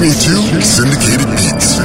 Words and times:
listening 0.00 0.12
to 0.12 0.62
Syndicated 0.62 1.28
Beats. 1.36 1.76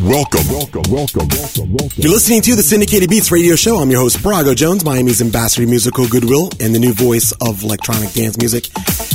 Welcome. 0.00 0.46
Welcome, 0.48 0.82
welcome, 0.90 1.28
welcome, 1.28 1.72
welcome. 1.72 1.90
You're 1.96 2.12
listening 2.12 2.42
to 2.42 2.54
the 2.56 2.62
Syndicated 2.62 3.08
Beats 3.08 3.32
radio 3.32 3.56
show. 3.56 3.78
I'm 3.78 3.90
your 3.90 4.00
host, 4.00 4.18
Brago 4.18 4.54
Jones, 4.54 4.84
Miami's 4.84 5.22
ambassador 5.22 5.66
musical 5.66 6.06
goodwill 6.08 6.50
and 6.60 6.74
the 6.74 6.78
new 6.78 6.92
voice 6.92 7.32
of 7.40 7.62
electronic 7.62 8.12
dance 8.12 8.36
music. 8.36 8.66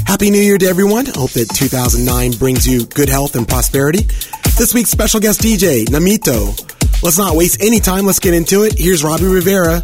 Happy 0.08 0.32
New 0.32 0.42
Year 0.42 0.58
to 0.58 0.66
everyone. 0.66 1.06
Hope 1.06 1.32
that 1.32 1.50
2009 1.54 2.32
brings 2.40 2.68
you 2.68 2.88
good 2.88 3.10
health 3.10 3.36
and 3.36 3.48
prosperity. 3.48 4.02
This 4.58 4.74
week's 4.74 4.90
special 4.90 5.20
guest 5.20 5.42
DJ, 5.42 5.86
Namito. 5.86 6.60
Let's 7.04 7.20
not 7.20 7.36
waste 7.36 7.62
any 7.62 7.80
time. 7.80 8.08
Let's 8.08 8.20
get 8.20 8.34
into 8.34 8.64
it. 8.64 8.74
Here's 8.80 9.04
Robbie 9.04 9.28
Rivera 9.28 9.84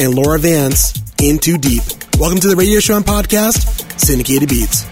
and 0.00 0.14
Laura 0.14 0.38
Vance 0.38 0.94
in 1.22 1.38
Too 1.38 1.58
Deep. 1.58 1.82
Welcome 2.18 2.40
to 2.40 2.48
the 2.48 2.56
radio 2.56 2.80
show 2.80 2.96
and 2.96 3.04
podcast, 3.04 4.00
Syndicated 4.00 4.48
Beats. 4.48 4.86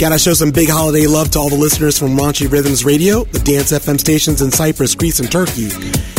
Gotta 0.00 0.18
show 0.18 0.32
some 0.32 0.50
big 0.50 0.70
holiday 0.70 1.06
love 1.06 1.30
to 1.32 1.38
all 1.38 1.50
the 1.50 1.56
listeners 1.56 1.98
from 1.98 2.16
Raunchy 2.16 2.50
Rhythms 2.50 2.86
Radio, 2.86 3.24
the 3.24 3.38
Dance 3.38 3.70
FM 3.70 4.00
stations 4.00 4.40
in 4.40 4.50
Cyprus, 4.50 4.94
Greece, 4.94 5.20
and 5.20 5.30
Turkey, 5.30 5.64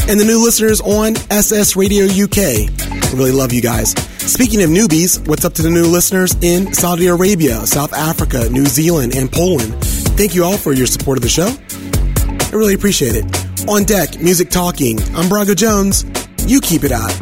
and 0.07 0.19
the 0.19 0.24
new 0.24 0.38
listeners 0.38 0.80
on 0.81 1.16
SS 1.31 1.75
Radio 1.75 2.06
UK. 2.06 2.69
Really 3.18 3.31
love 3.31 3.51
you 3.51 3.60
guys. 3.60 3.94
Speaking 4.19 4.62
of 4.62 4.69
newbies, 4.69 5.28
what's 5.28 5.45
up 5.45 5.54
to 5.54 5.63
the 5.63 5.69
new 5.72 5.86
listeners 5.86 6.36
in 6.44 6.72
Saudi 6.75 7.07
Arabia, 7.07 7.66
South 7.66 7.92
Africa, 7.94 8.48
New 8.51 8.68
Zealand, 8.68 9.16
and 9.16 9.31
Poland? 9.31 9.74
Thank 9.84 10.36
you 10.36 10.44
all 10.44 10.57
for 10.57 10.74
your 10.74 10.86
support 10.86 11.18
of 11.18 11.24
the 11.24 11.30
show. 11.30 11.48
I 11.48 12.56
really 12.56 12.75
appreciate 12.75 13.16
it. 13.16 13.68
On 13.68 13.84
deck, 13.84 14.19
music 14.19 14.51
talking. 14.51 15.00
I'm 15.16 15.27
Braga 15.27 15.56
Jones. 15.56 16.06
You 16.45 16.62
keep 16.62 16.84
it 16.84 16.92
out. 16.92 17.19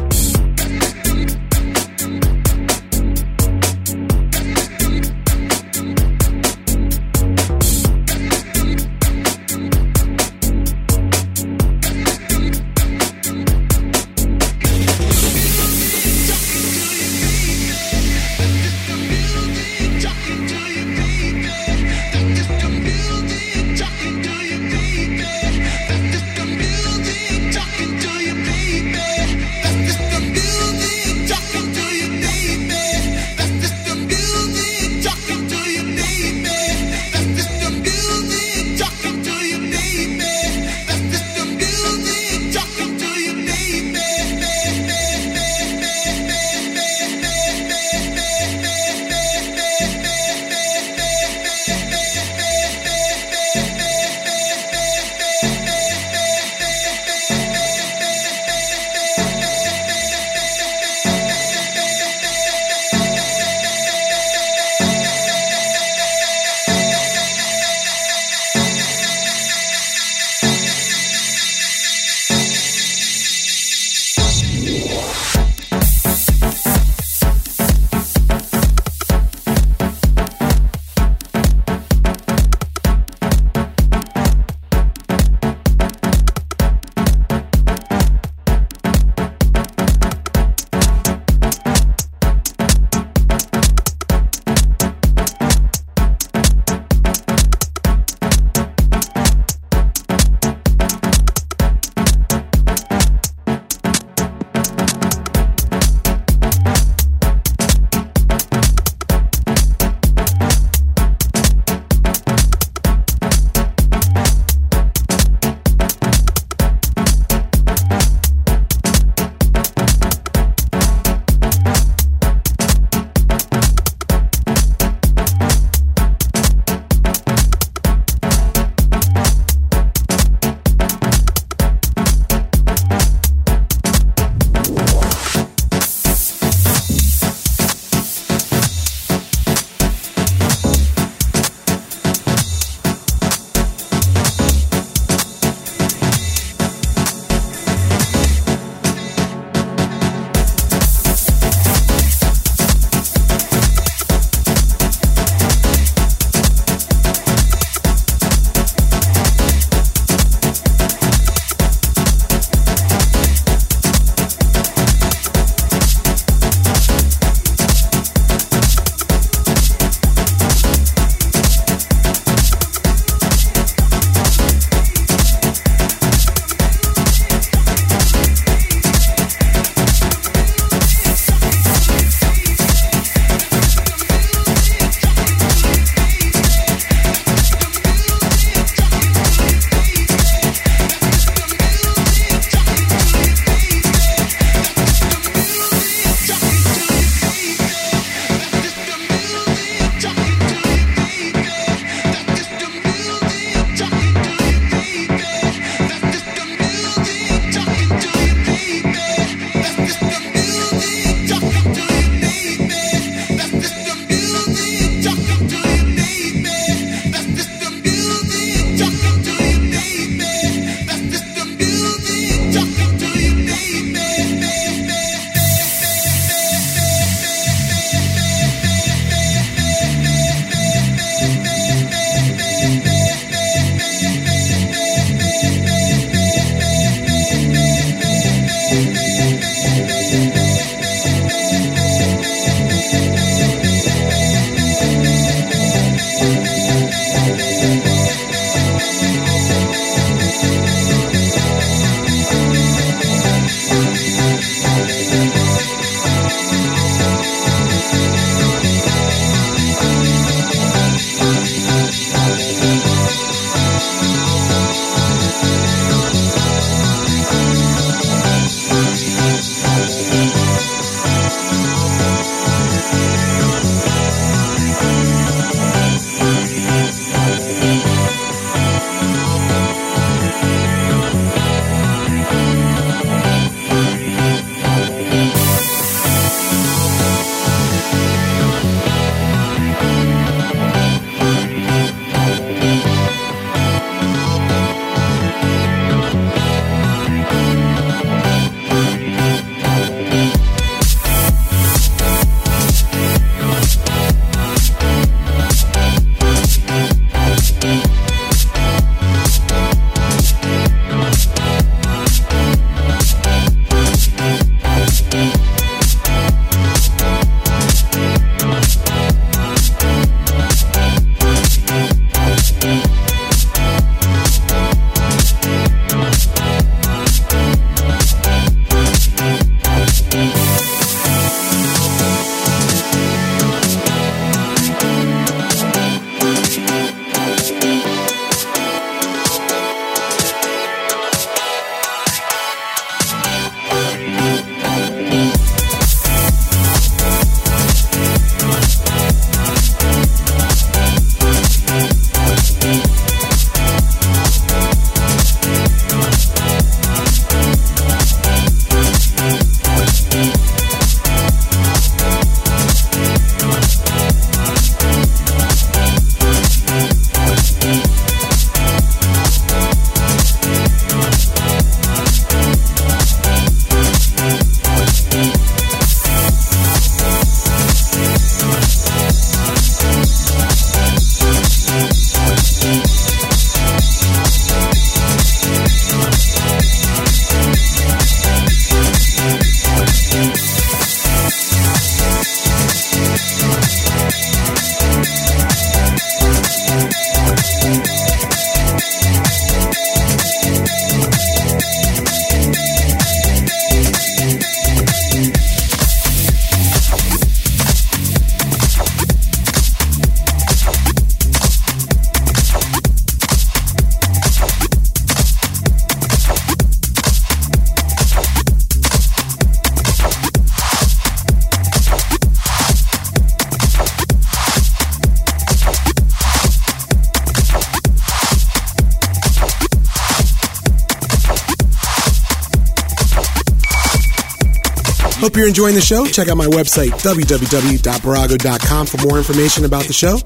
You're 435.40 435.48
enjoying 435.48 435.74
the 435.74 435.80
show. 435.80 436.04
Check 436.04 436.28
out 436.28 436.36
my 436.36 436.46
website, 436.46 436.90
www.barago.com 436.90 438.86
for 438.86 439.08
more 439.08 439.16
information 439.16 439.64
about 439.64 439.84
the 439.84 439.92
show. 439.94 440.18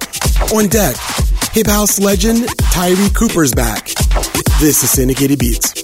On 0.56 0.68
deck, 0.68 0.96
hip 1.52 1.68
house 1.68 2.00
legend 2.00 2.48
Tyree 2.72 3.10
Cooper's 3.10 3.54
back. 3.54 3.86
This 4.58 4.82
is 4.82 4.90
Syndicated 4.90 5.38
Beats. 5.38 5.83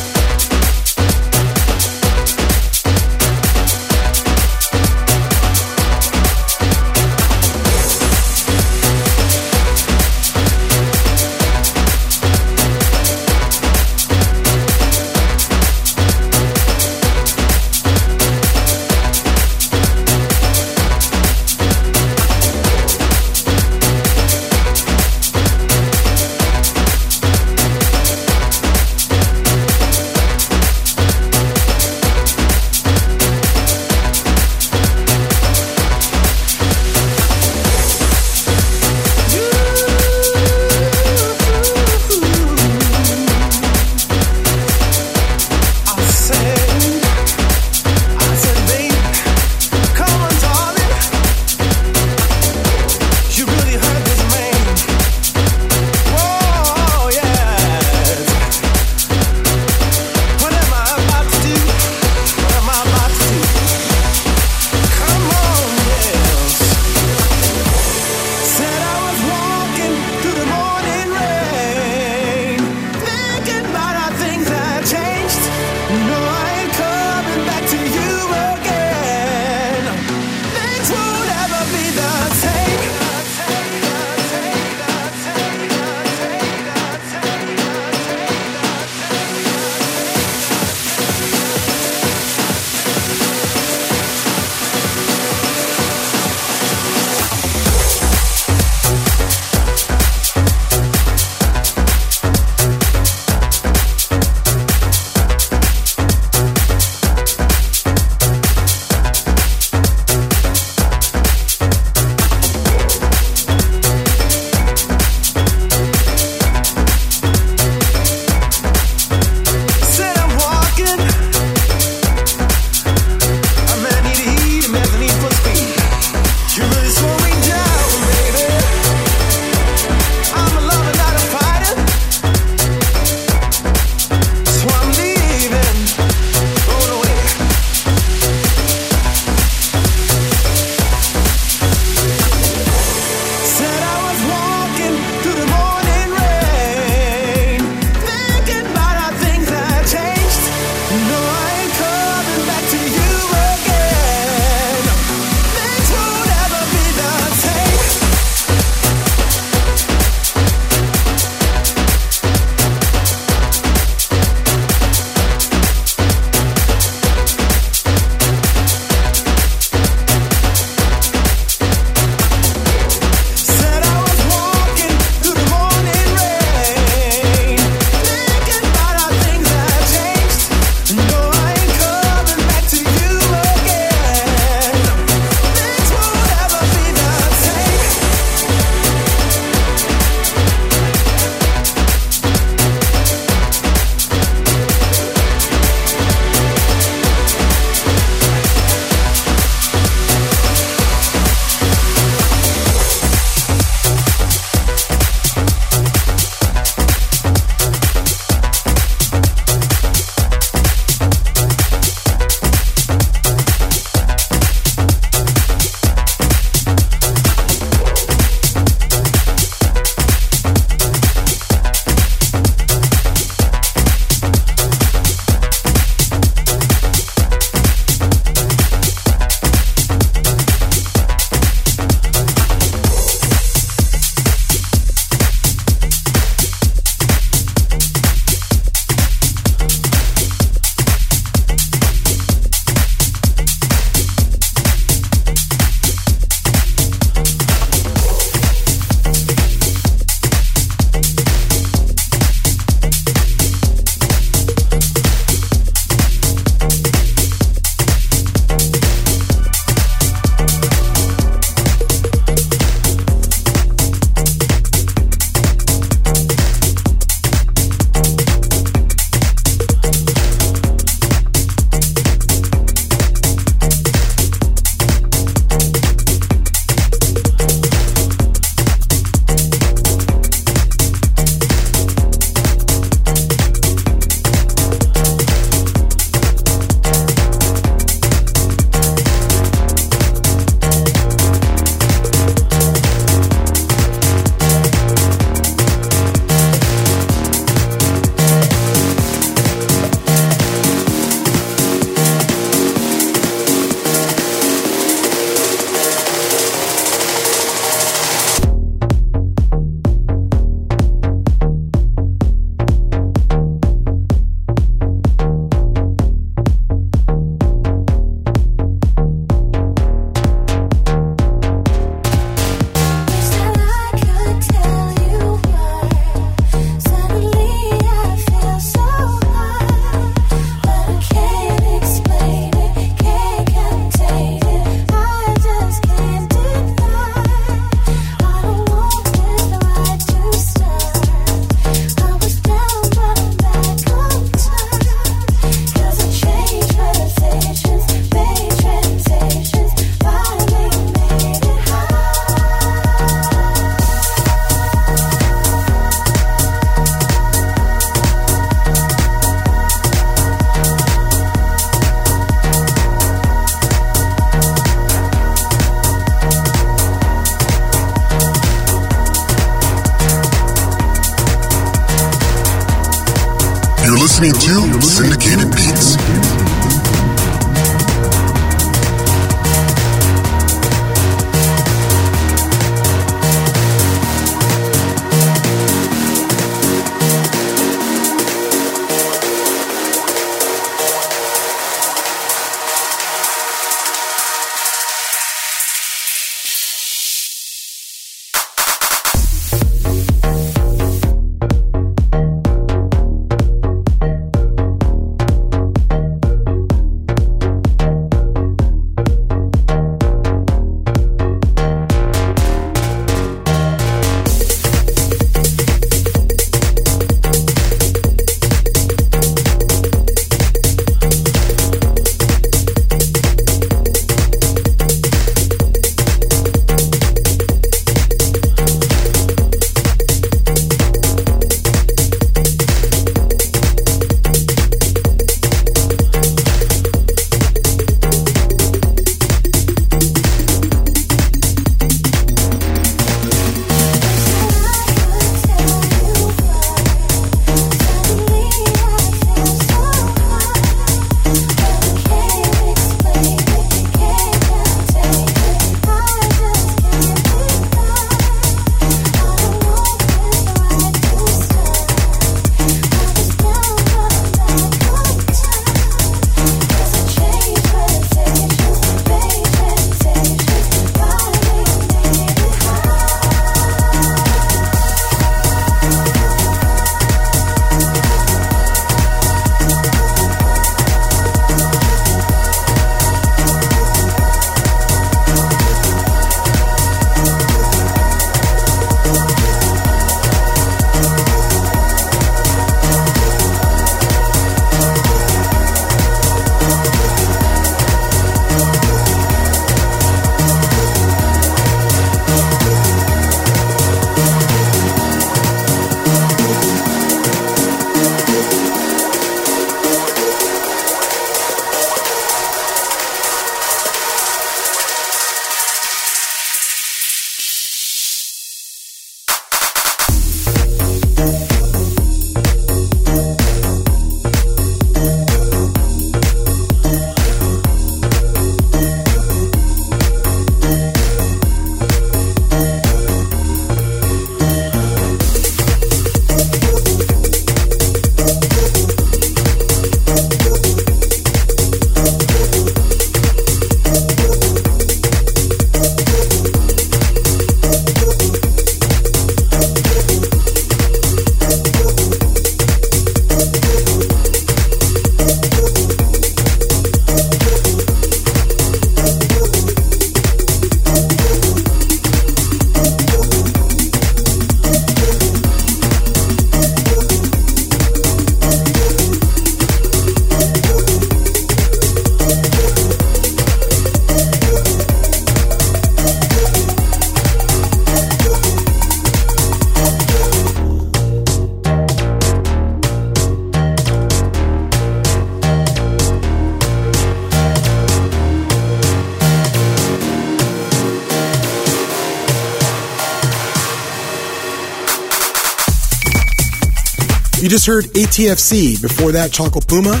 Just 597.50 597.66
heard 597.66 597.86
ATFC. 597.86 598.80
Before 598.80 599.10
that, 599.10 599.32
Choco 599.32 599.60
Puma. 599.60 600.00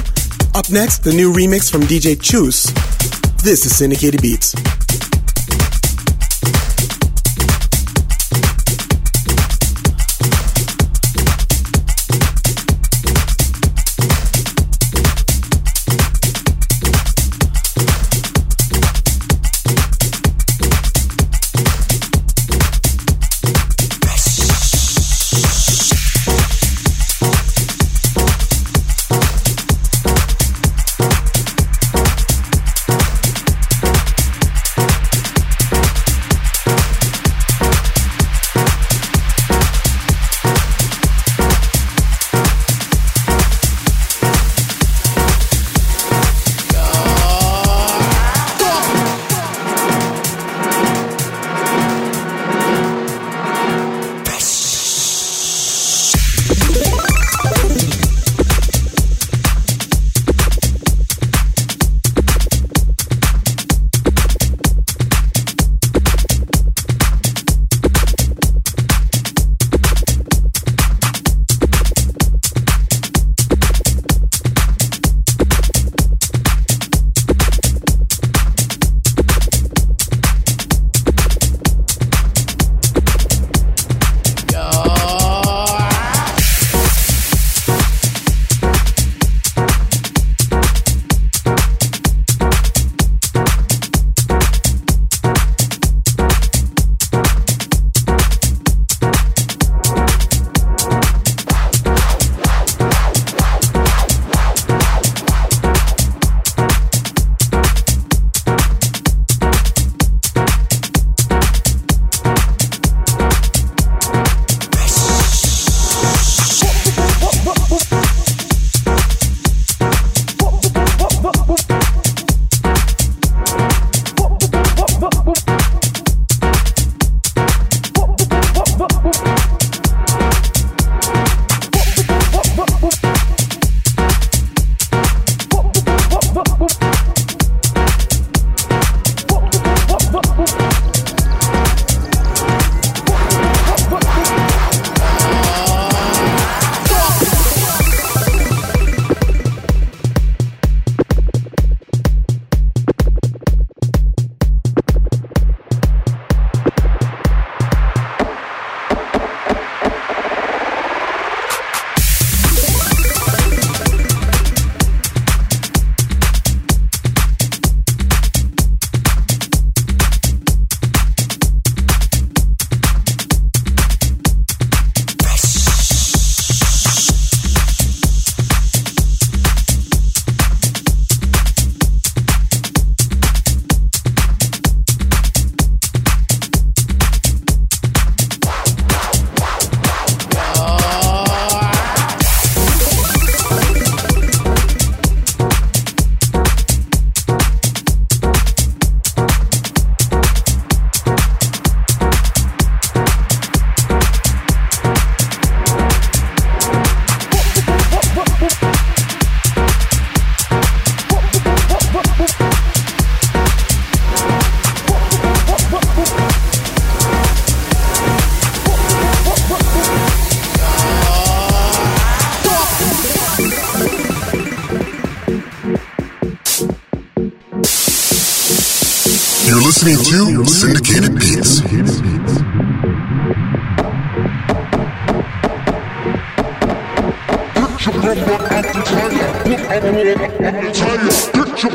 Up 0.54 0.70
next, 0.70 0.98
the 0.98 1.12
new 1.12 1.32
remix 1.32 1.68
from 1.68 1.80
DJ 1.80 2.14
Chus. 2.14 2.70
This 3.42 3.66
is 3.66 3.76
Syndicated 3.76 4.22
Beats. 4.22 4.54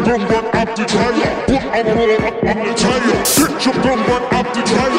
bum 0.06 0.22
gun 0.28 0.45
up 0.56 0.76
the 0.76 0.86
tire. 0.86 1.45
Put 1.47 1.64
our 1.66 1.84
roll 1.95 2.12
up 2.28 2.43
on 2.43 2.58
the 2.58 2.74
tire. 2.76 3.26
Sit 3.26 3.66
your 3.66 3.74
bum 3.84 3.99
gun 4.06 4.24
up 4.34 4.53
the 4.53 4.62
tire. 4.62 4.95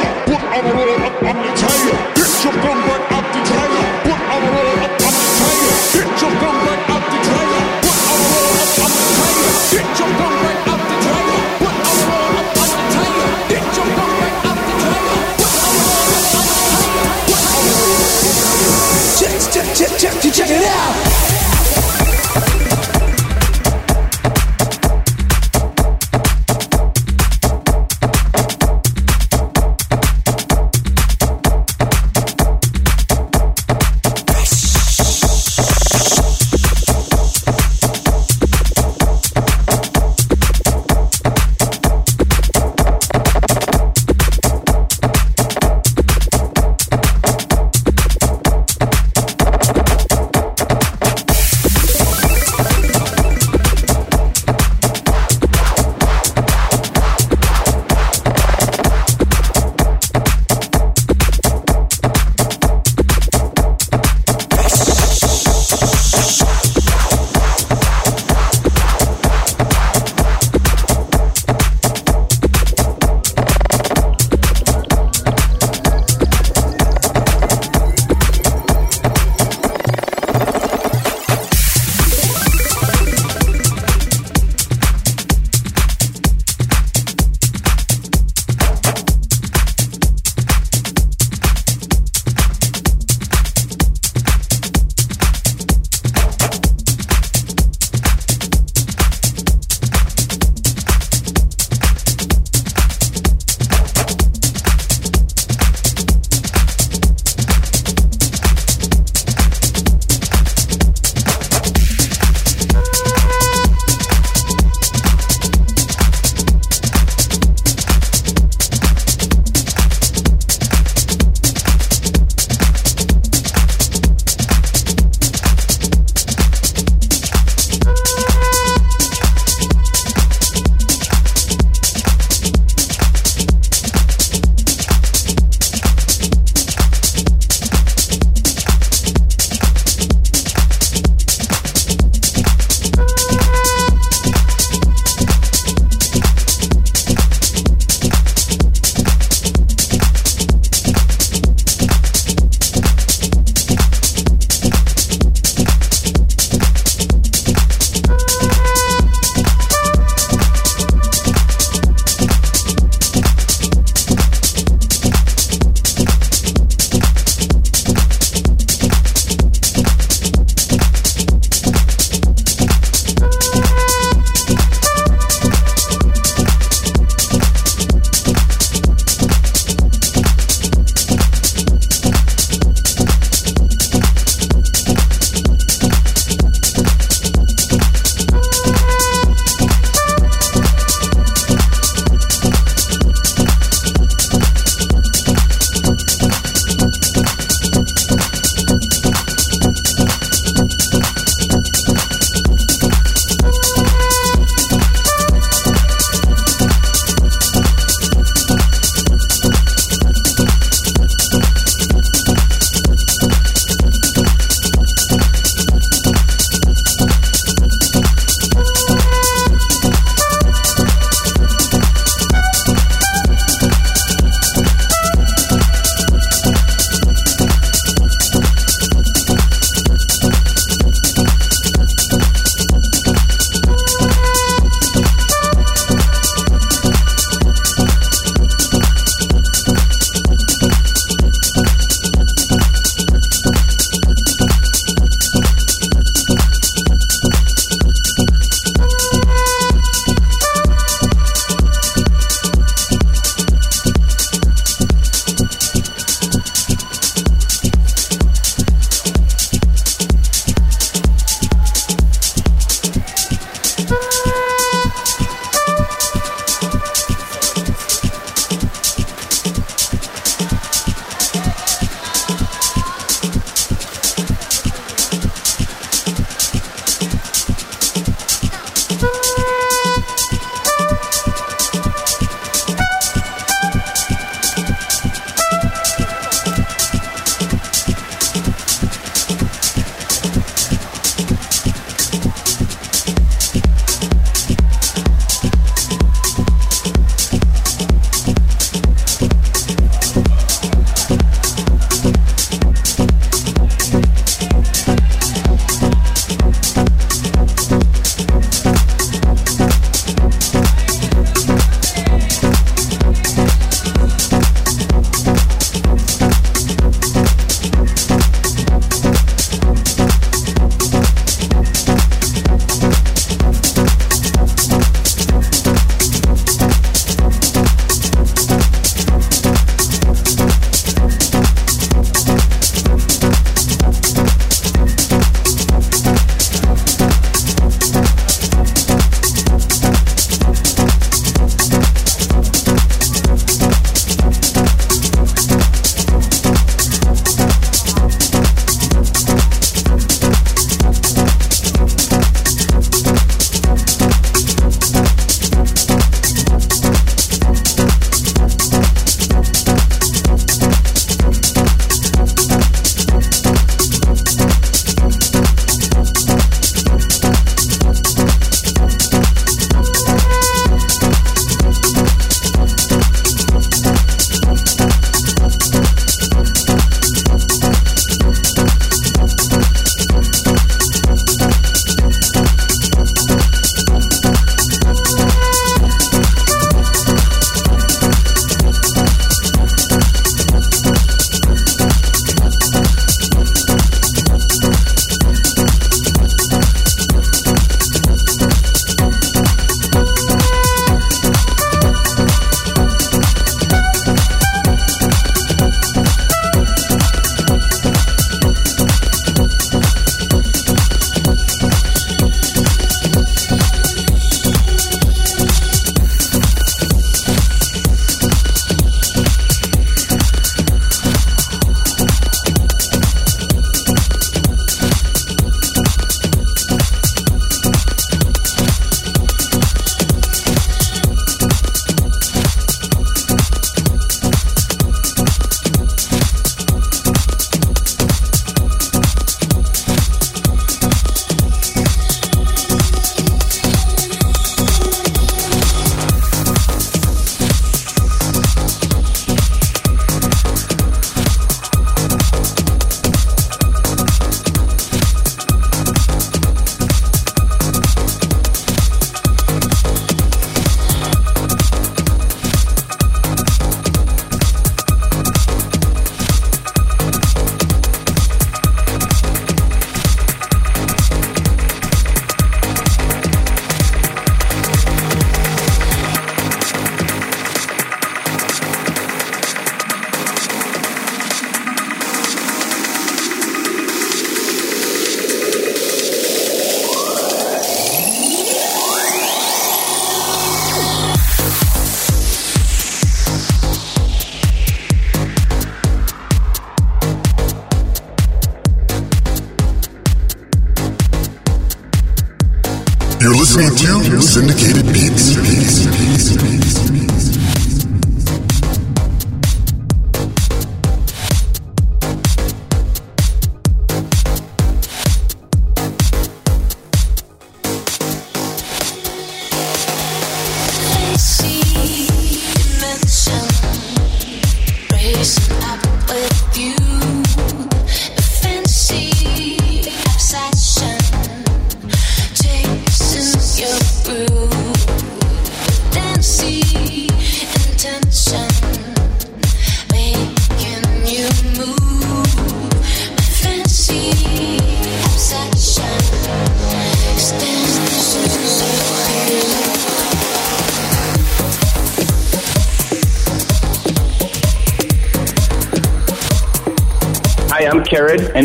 You're 503.56 503.85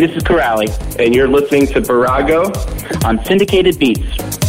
this 0.02 0.18
is 0.18 0.24
Corrali, 0.24 0.68
and 0.98 1.14
you're 1.14 1.28
listening 1.28 1.68
to 1.68 1.80
Barago 1.80 2.50
on 3.06 3.24
Syndicated 3.24 3.78
Beats. 3.78 4.41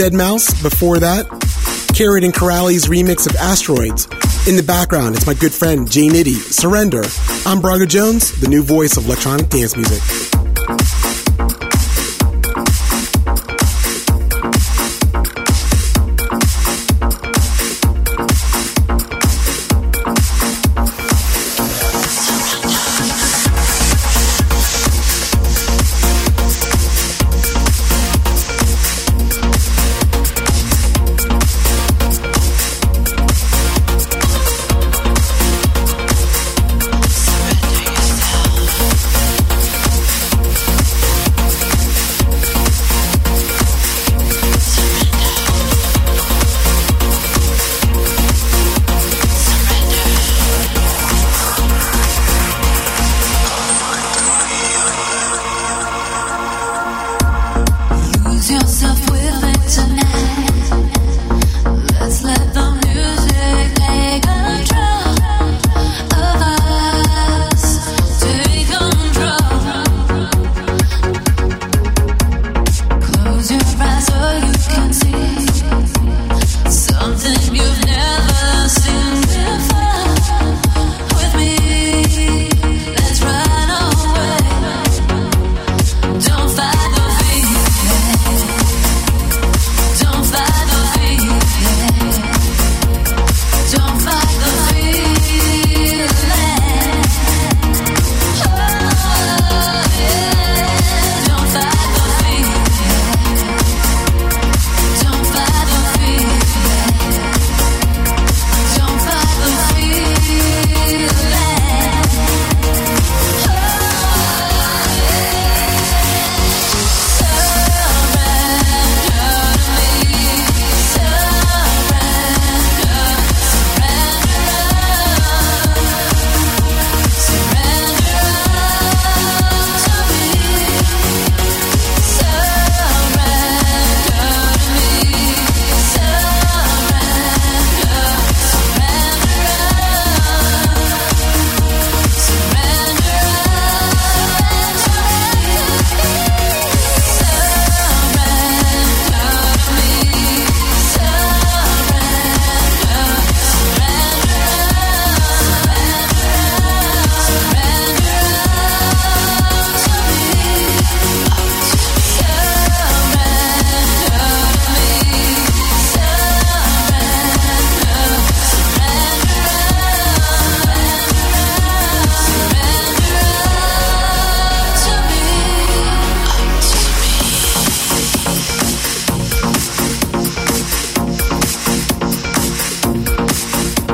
Deadmau5 0.00 0.62
before 0.62 0.98
that. 0.98 1.26
Carrot 1.94 2.24
and 2.24 2.32
Corrali's 2.32 2.86
remix 2.86 3.28
of 3.28 3.36
Asteroids. 3.36 4.06
In 4.48 4.56
the 4.56 4.62
background, 4.62 5.14
it's 5.14 5.26
my 5.26 5.34
good 5.34 5.52
friend 5.52 5.90
Jane 5.90 6.12
Nitty, 6.12 6.36
Surrender. 6.36 7.02
I'm 7.44 7.60
Braga 7.60 7.84
Jones, 7.84 8.32
the 8.40 8.48
new 8.48 8.62
voice 8.62 8.96
of 8.96 9.04
electronic 9.04 9.50
dance 9.50 9.76
music. 9.76 10.29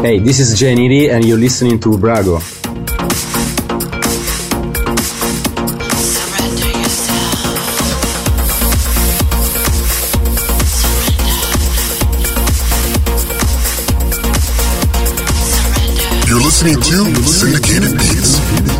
Hey, 0.06 0.20
this 0.20 0.38
is 0.38 0.54
Janity 0.54 1.10
and 1.10 1.24
you're 1.24 1.36
listening 1.36 1.80
to 1.80 1.88
Brago. 1.98 2.38
You're 16.28 16.40
listening 16.40 16.80
to 16.80 17.24
Syndicated 17.26 17.98
Beats. 17.98 18.75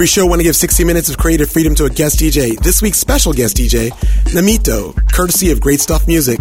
Every 0.00 0.08
show 0.08 0.24
want 0.24 0.38
to 0.40 0.44
give 0.44 0.56
60 0.56 0.82
minutes 0.84 1.10
of 1.10 1.18
creative 1.18 1.50
freedom 1.50 1.74
to 1.74 1.84
a 1.84 1.90
guest 1.90 2.18
DJ. 2.18 2.58
This 2.58 2.80
week's 2.80 2.96
special 2.96 3.34
guest 3.34 3.58
DJ, 3.58 3.90
Namito, 4.32 4.96
courtesy 5.12 5.50
of 5.50 5.60
Great 5.60 5.78
Stuff 5.78 6.06
Music. 6.06 6.40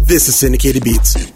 This 0.00 0.28
is 0.28 0.36
Syndicated 0.36 0.82
Beats. 0.82 1.33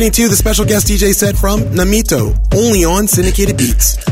Listening 0.00 0.24
to 0.24 0.30
the 0.30 0.36
special 0.36 0.64
guest 0.64 0.86
DJ 0.86 1.14
set 1.14 1.36
from 1.36 1.60
Namito, 1.76 2.34
only 2.54 2.86
on 2.86 3.06
Syndicated 3.06 3.58
Beats. 3.58 4.09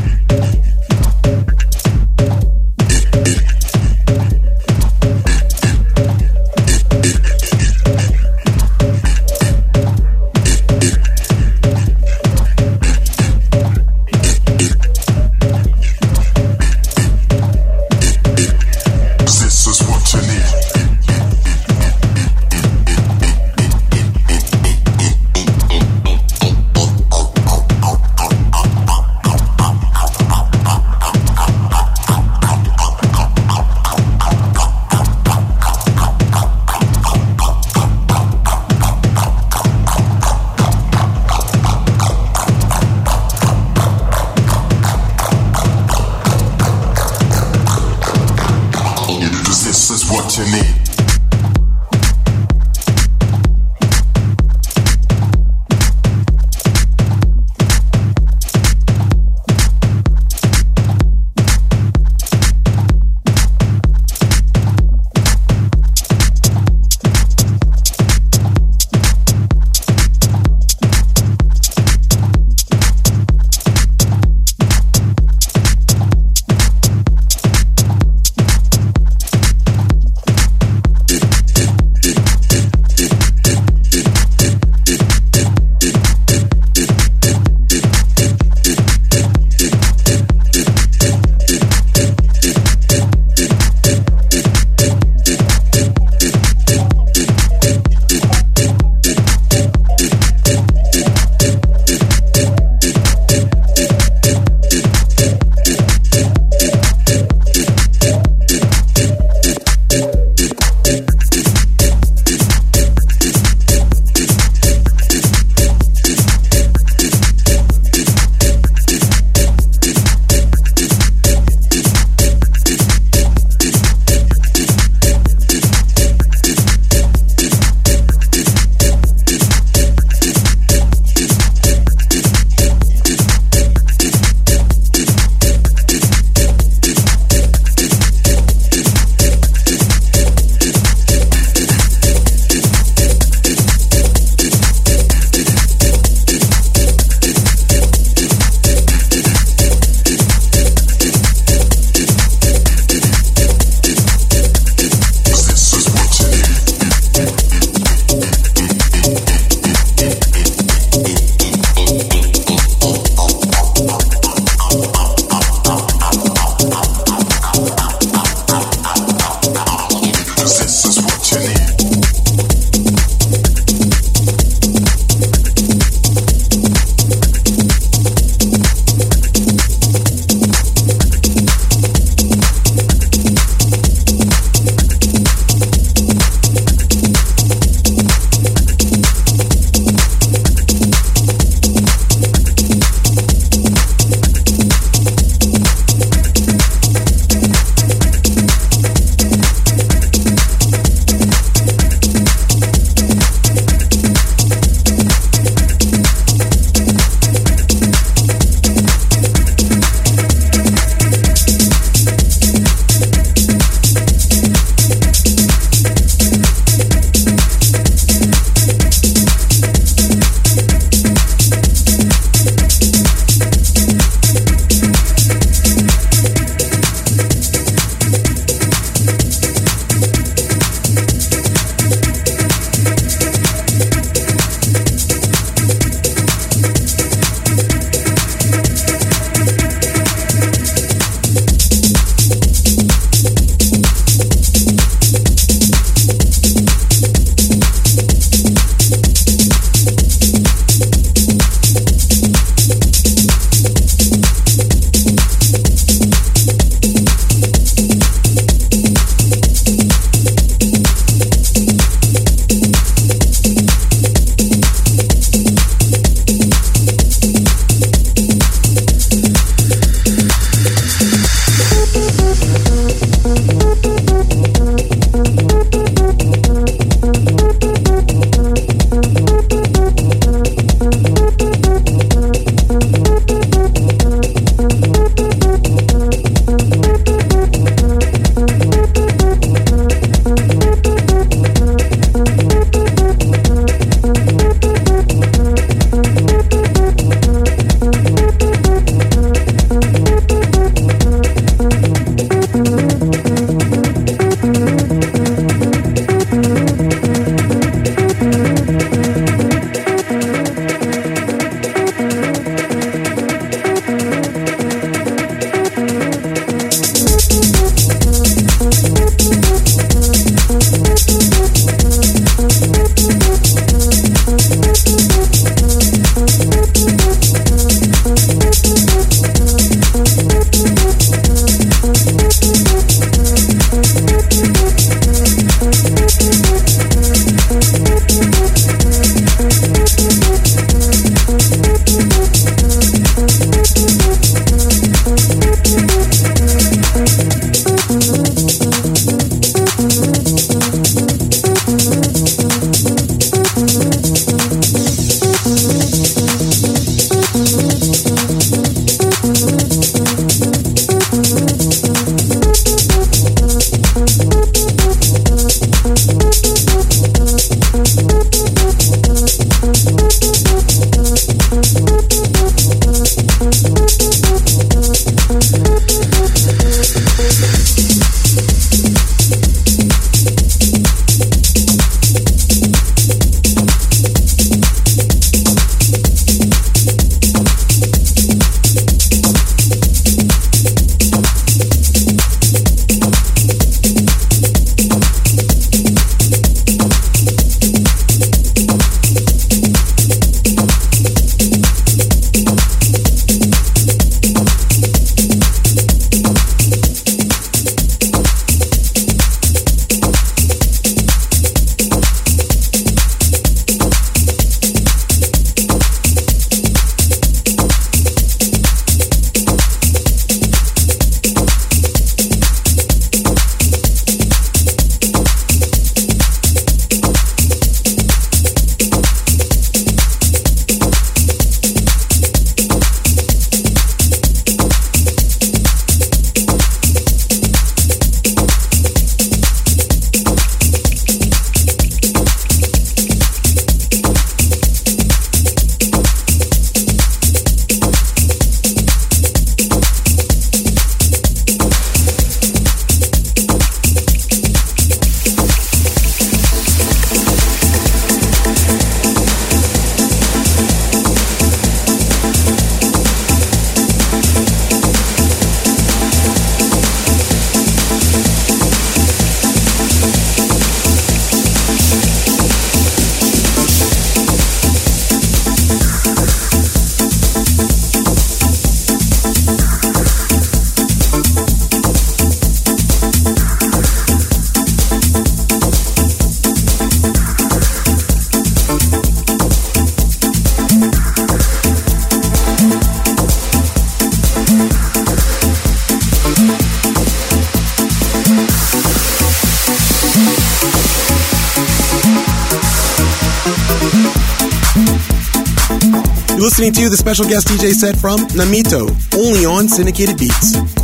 Listening 506.69 506.83
to 506.83 506.83
you 506.83 506.89
the 506.89 506.97
special 506.97 507.25
guest 507.25 507.47
DJ 507.47 507.73
set 507.73 507.97
from 507.97 508.19
Namito, 508.37 508.85
only 509.17 509.43
on 509.43 509.67
Syndicated 509.67 510.19
Beats. 510.19 510.78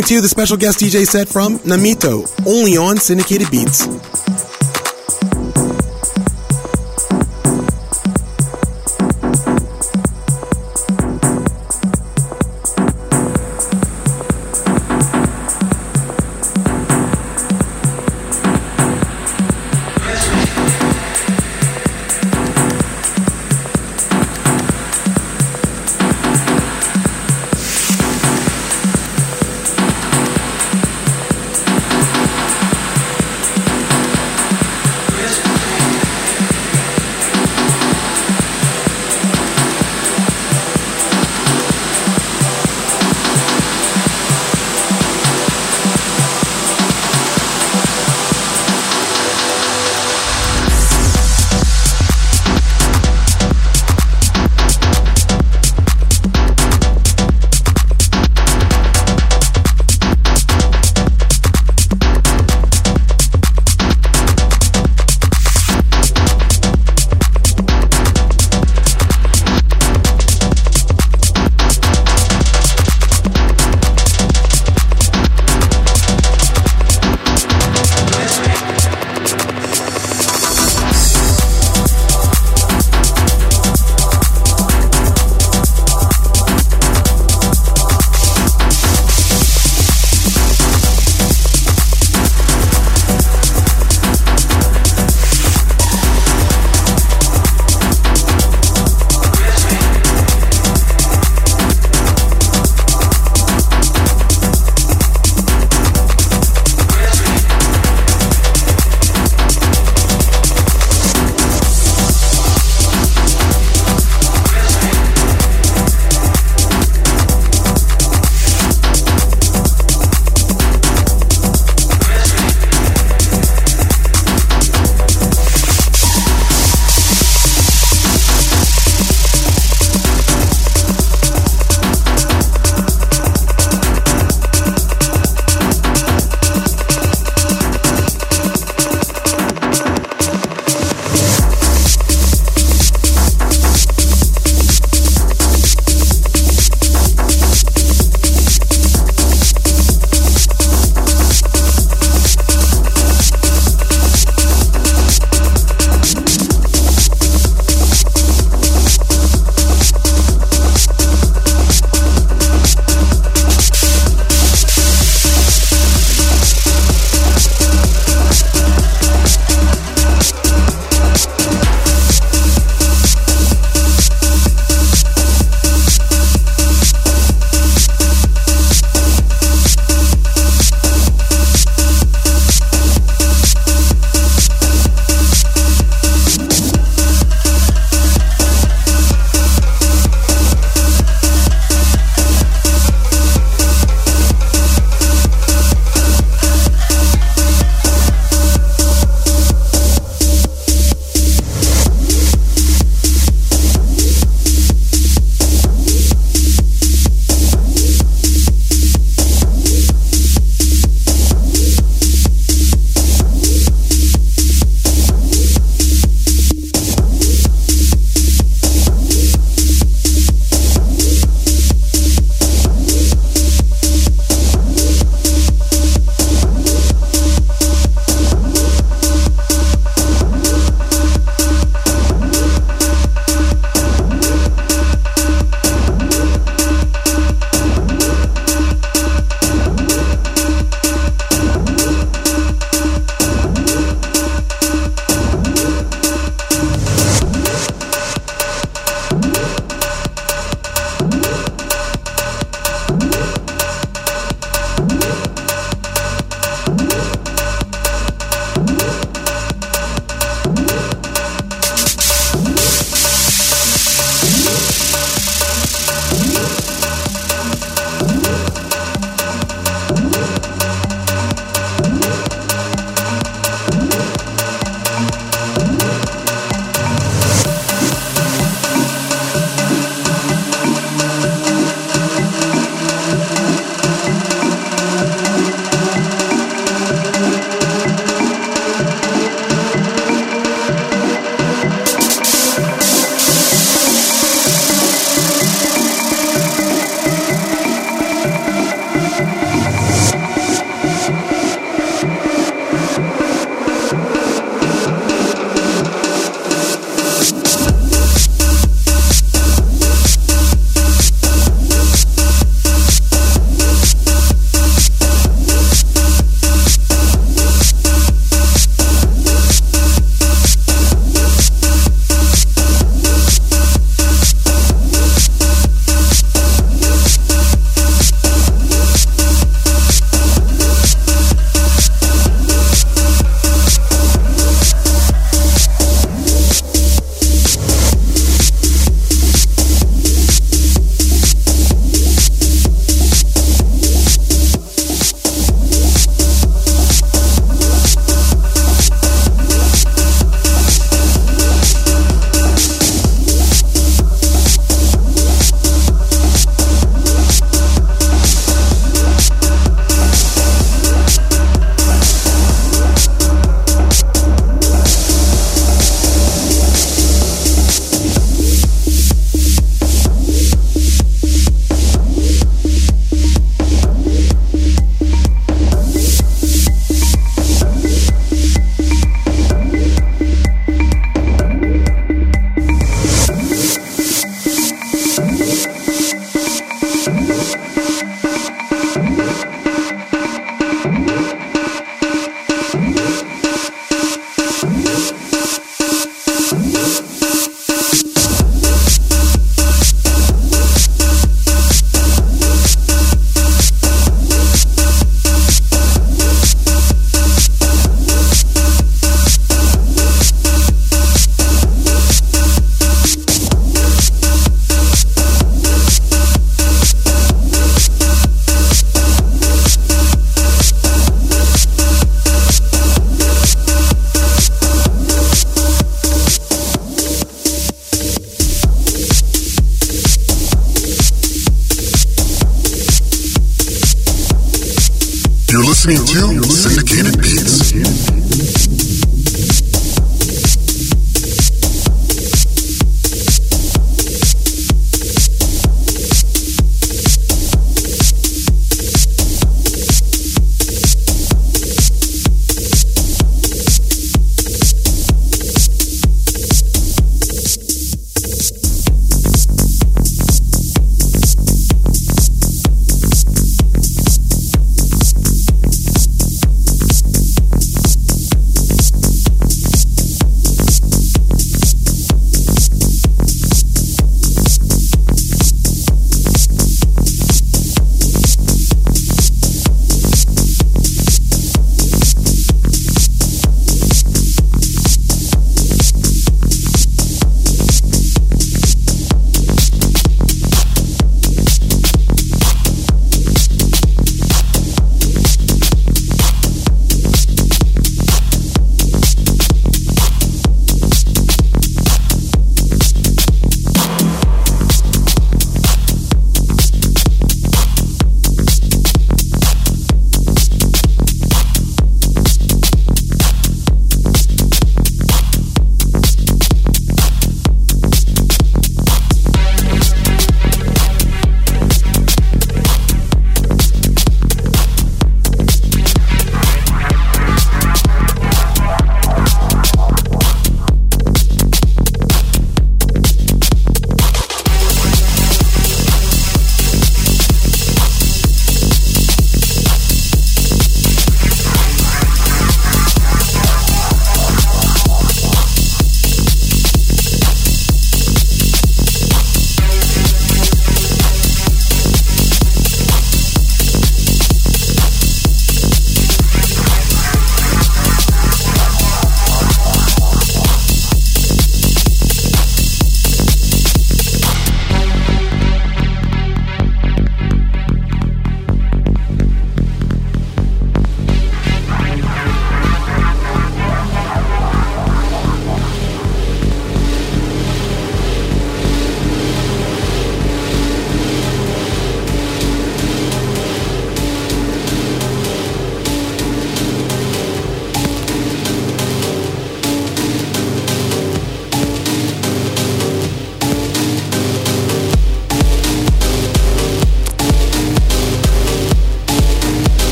2022, 0.00 0.20
the 0.22 0.28
special 0.28 0.56
guest 0.56 0.80
DJ 0.80 1.06
set 1.06 1.28
from 1.28 1.58
Namito, 1.58 2.24
only 2.46 2.76
on 2.76 2.96
Syndicated 2.96 3.50
Beats. 3.50 4.09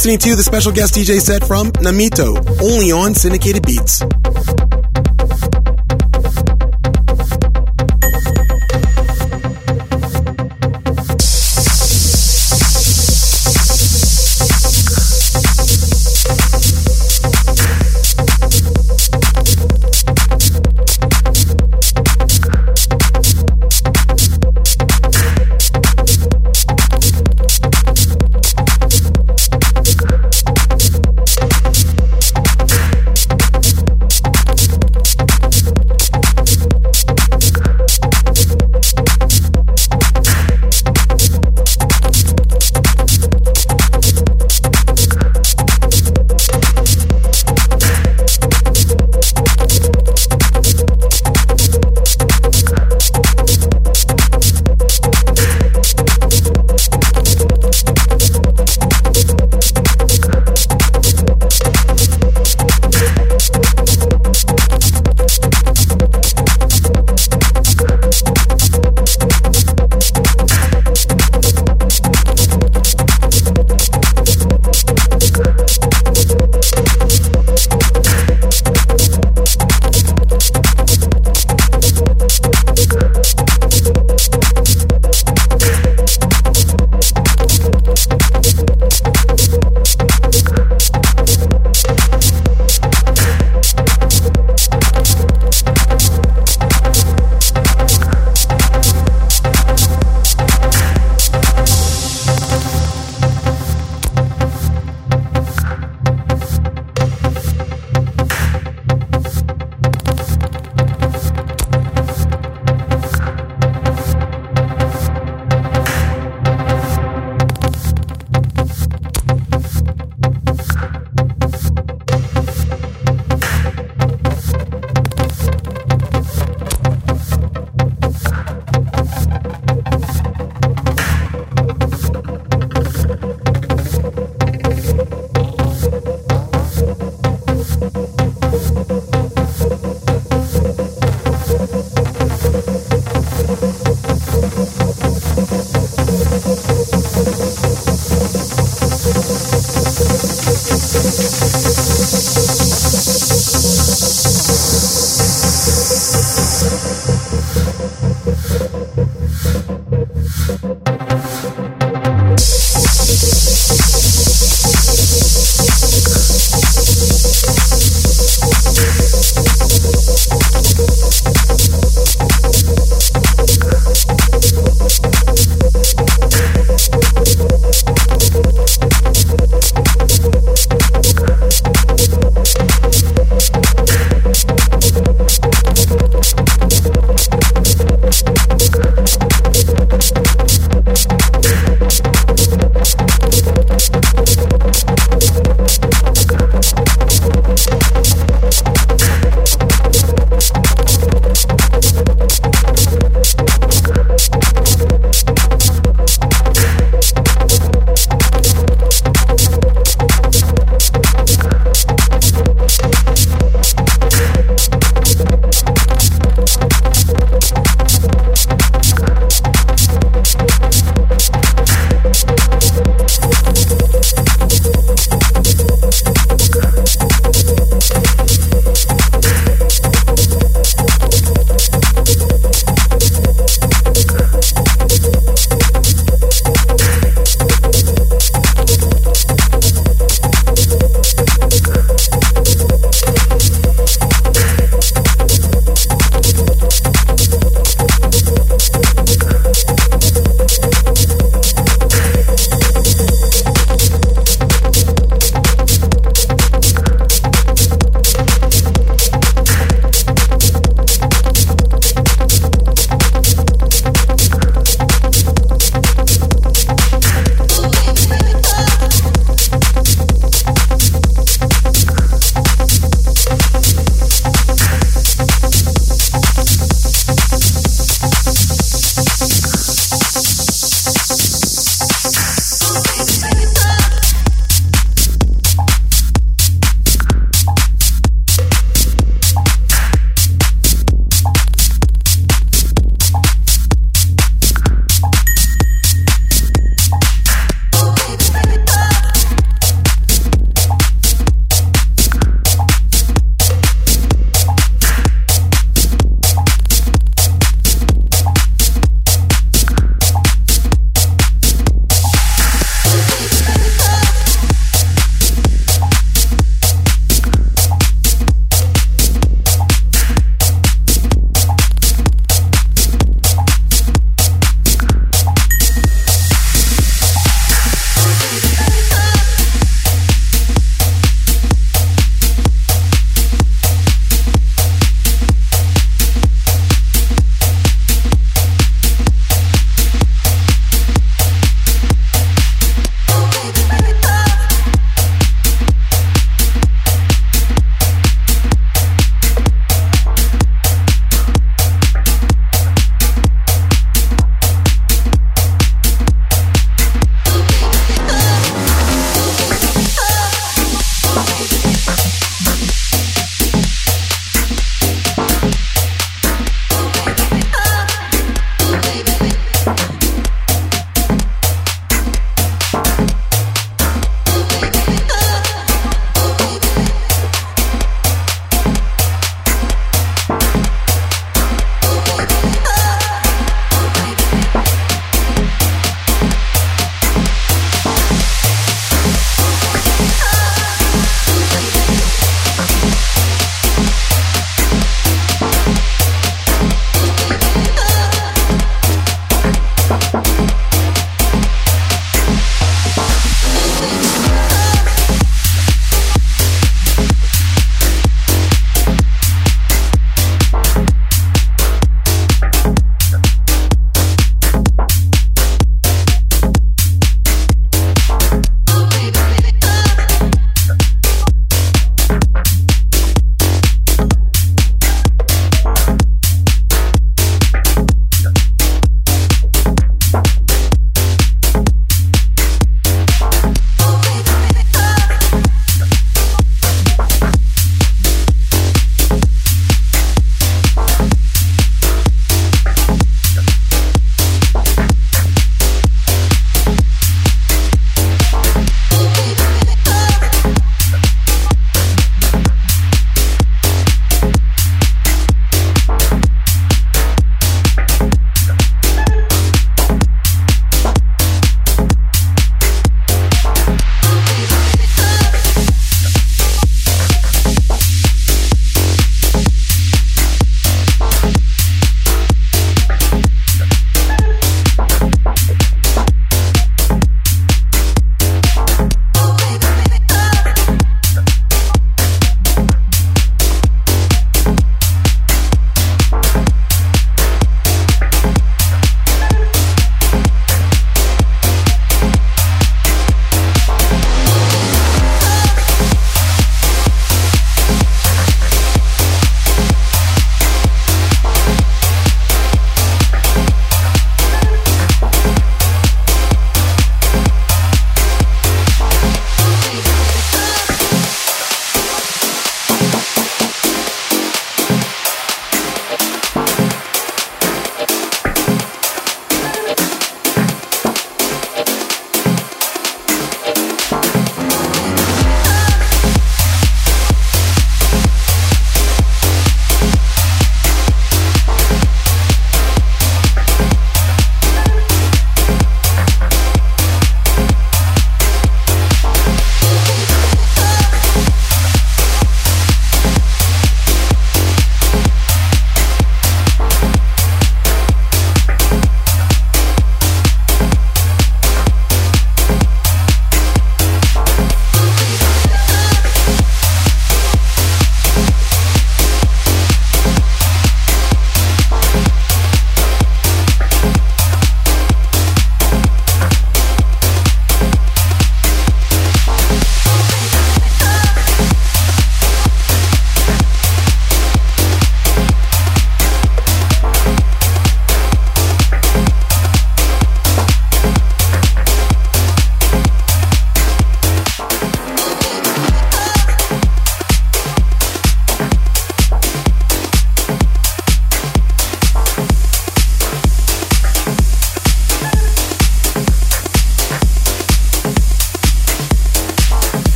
Listening 0.00 0.16
to 0.16 0.34
the 0.34 0.42
special 0.42 0.72
guest 0.72 0.94
DJ 0.94 1.20
set 1.20 1.46
from 1.46 1.70
Namito, 1.72 2.34
only 2.62 2.90
on 2.90 3.14
Syndicated 3.14 3.66
Beats. 3.66 4.00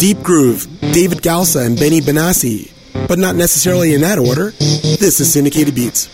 Deep 0.00 0.22
Groove, 0.22 0.66
David 0.80 1.18
Galsa, 1.18 1.66
and 1.66 1.78
Benny 1.78 2.00
Benassi, 2.00 2.72
but 3.06 3.18
not 3.18 3.36
necessarily 3.36 3.92
in 3.92 4.00
that 4.00 4.18
order. 4.18 4.52
This 4.52 5.20
is 5.20 5.30
Syndicated 5.30 5.74
Beats. 5.74 6.08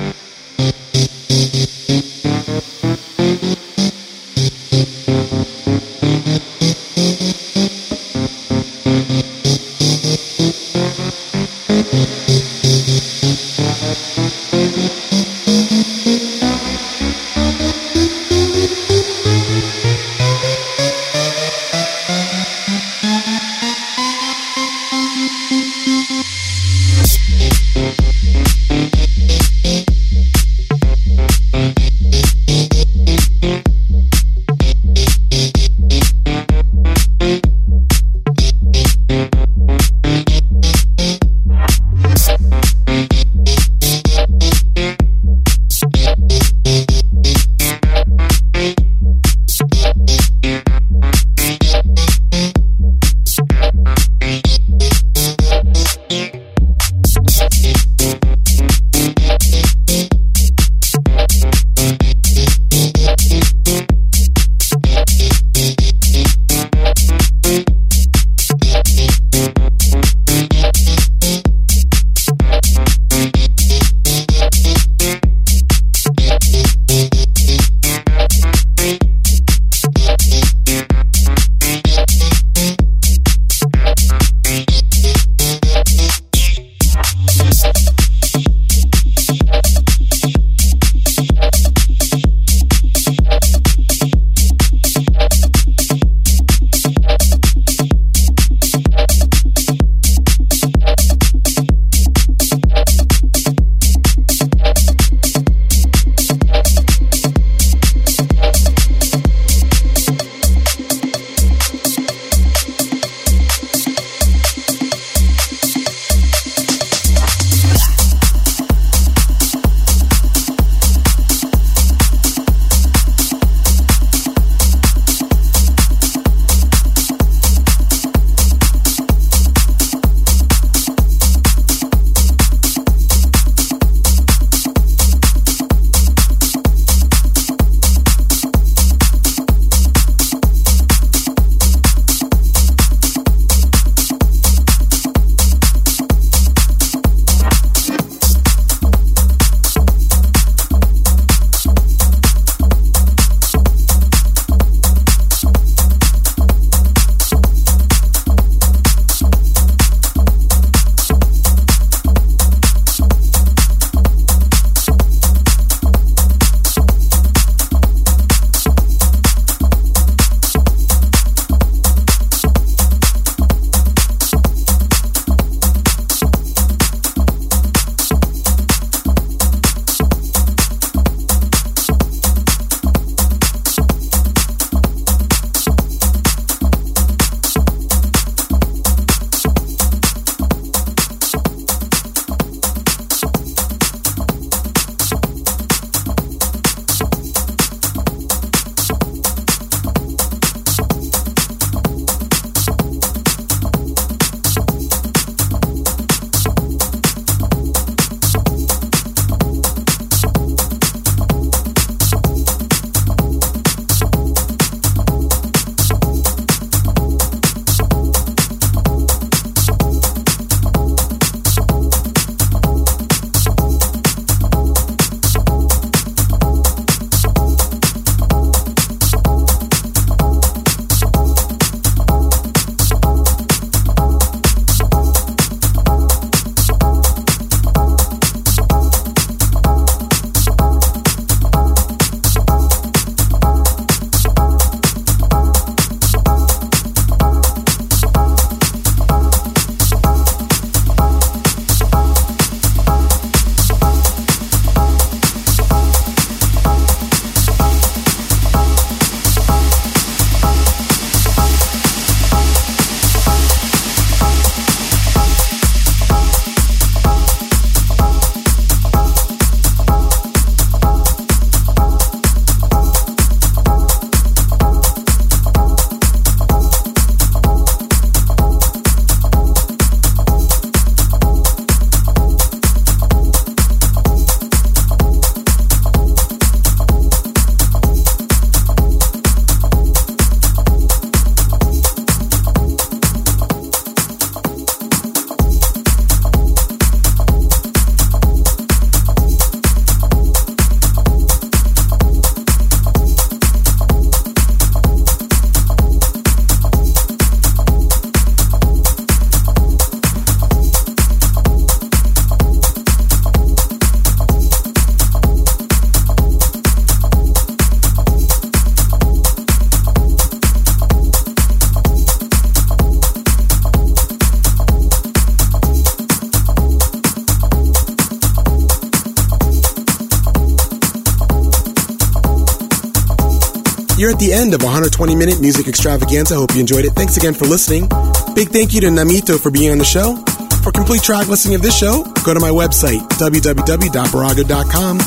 The 334.26 334.32
end 334.32 334.54
of 334.54 334.62
a 334.62 334.64
120 334.64 335.14
minute 335.14 335.40
music 335.40 335.68
extravaganza. 335.68 336.34
I 336.34 336.38
Hope 336.38 336.54
you 336.54 336.60
enjoyed 336.60 336.84
it. 336.84 336.92
Thanks 336.92 337.16
again 337.16 337.32
for 337.34 337.44
listening. 337.44 337.88
Big 338.34 338.48
thank 338.48 338.74
you 338.74 338.80
to 338.80 338.88
Namito 338.88 339.38
for 339.38 339.50
being 339.50 339.70
on 339.70 339.78
the 339.78 339.84
show. 339.84 340.16
For 340.64 340.72
complete 340.72 341.02
track 341.02 341.28
listing 341.28 341.54
of 341.54 341.62
this 341.62 341.76
show, 341.76 342.02
go 342.24 342.34
to 342.34 342.40
my 342.40 342.50
website, 342.50 343.06
www.barago.com. 343.22 344.98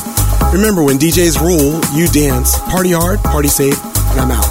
Remember, 0.52 0.82
when 0.82 0.96
DJs 0.98 1.38
rule, 1.40 1.80
you 1.94 2.08
dance. 2.08 2.58
Party 2.70 2.92
hard, 2.92 3.20
party 3.20 3.48
safe, 3.48 3.78
and 4.12 4.20
I'm 4.20 4.30
out. 4.30 4.49